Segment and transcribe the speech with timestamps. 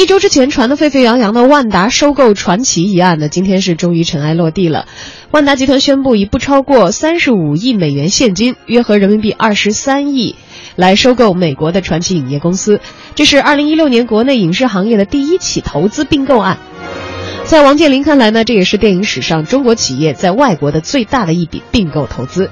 [0.00, 4.86] 一周之前传得沸沸扬扬的万达收购传奇一案呢，今天是终于尘埃落地了。
[5.30, 10.36] 万达集团宣布以不超过三十五亿美元现金，约合人民币二十三亿，
[10.74, 12.80] 来收购美国的传奇影业公司。
[13.14, 16.56] 这是二零一六年国内影视行业的第一起投资并购案。
[17.44, 22.48] 在王健林看来呢，这也是电影史上中国企业在外国的最大的一笔并购投资。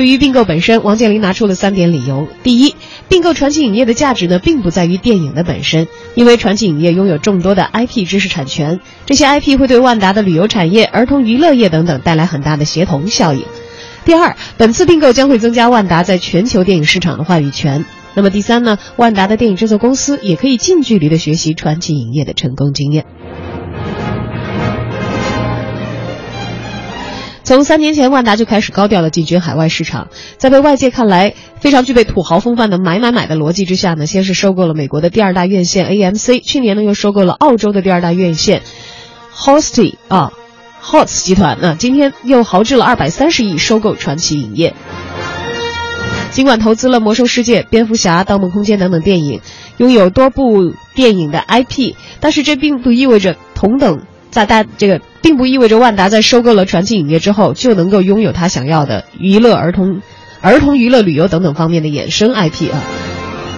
[0.00, 2.74] 对于并购本身，王健林拿出了三点理由：第一，
[3.10, 13.42] 并购传奇影业的价值呢，并不在于电影的本身，因为传奇影业拥有众多的 IP 知识产权，这些 IP 会对万达的旅游产业、儿童娱乐业等等带来很大的协同效应。
[14.06, 17.84] 第二，本次并购将会增加万达在全球电影市场的话语权。
[18.14, 23.04] 那么第三呢，万达的电影制作公司也可以近距离的学习传奇影业的成功经验。
[27.56, 38.62] 从三年前，万达就开始高调的进军海外市场，在被外界看来非常具备土豪风范的买买买的逻辑之下呢，先是收购了美国的第二大院线 AMC，去年呢又收购了澳洲的第二大院线
[39.34, 40.32] Hosty 啊
[40.80, 44.72] Hots 集团，那今天又豪掷了二百三十亿收购传奇影业。
[46.30, 49.40] 尽管投资了《魔兽世界》《蝙蝠侠》《盗梦空间》等等电影，
[49.78, 54.02] 拥有多部电影的 IP，但是这并不意味着同等。
[54.30, 60.00] 在大这个并不意味着万达在收购了传奇影业之后就能够拥有他想要的娱乐儿童、
[60.40, 62.82] 儿童娱乐旅游等等方面的衍生 IP 啊。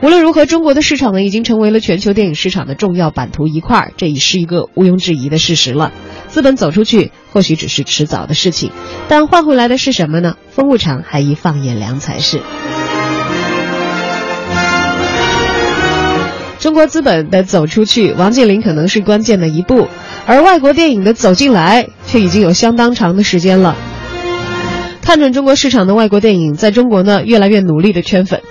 [0.00, 5.92] 无论如何，中国的市场呢已经成为了全球电影市场的重要版图一块，这已是一个毋庸置疑的事实了。
[6.28, 8.70] 资本走出去或许只是迟早的事情，
[9.08, 10.36] 但换回来的是什么呢？
[10.50, 12.40] 风物场还宜放眼量才是。
[16.58, 19.88] 中国资本的走出去，王健林可能是关键的一步。
[20.26, 23.76] 而外国电影的走进来，却已经有相当长的时间了。
[25.00, 28.42] 看准中国市场的外国电影，在中国呢越来越努力的圈粉。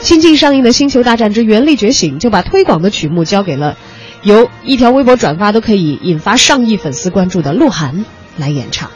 [0.00, 3.76] 新近上映的《星球大战之原力觉醒》就把推广的曲目交给了
[4.22, 8.04] 由一条微博转发都可以引发上亿粉丝关注的鹿晗
[8.38, 8.90] 来演唱。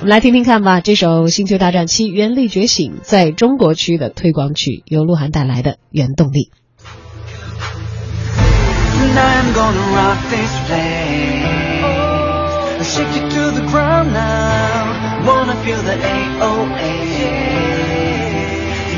[0.00, 6.50] 我们来听听看吧，这首《星球大战七原力觉醒》在中国区的推广曲，由鹿晗带来的原动力。
[9.02, 11.82] And I'm gonna rock this place.
[12.92, 15.26] Shake you to the ground now.
[15.26, 16.92] Wanna feel the AOA.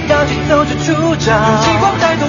[0.06, 2.28] 要节奏就出招，用激光带动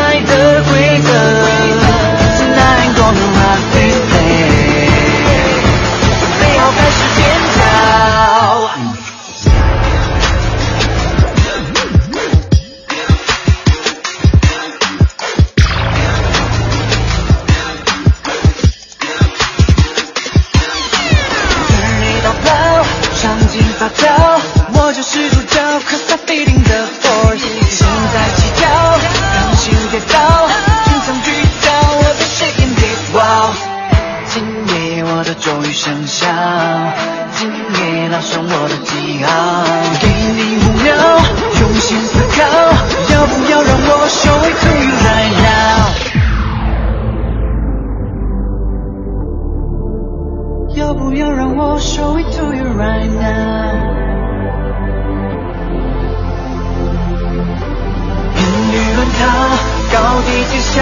[35.83, 36.29] 想象，
[37.33, 39.31] 今夜拉上我的记号，
[39.99, 40.05] 给
[40.37, 40.93] 你五秒，
[41.59, 42.37] 用心思考，
[43.11, 45.33] 要不要让我 show it to you right
[50.69, 50.77] now？
[50.77, 53.73] 要不要让我 show it to you right now？
[58.35, 58.39] 频
[58.71, 59.19] 率乱套，
[59.91, 60.77] 高低揭晓。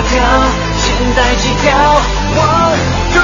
[0.02, 0.24] 条，
[0.78, 1.70] 现在起跳
[2.34, 3.21] 我。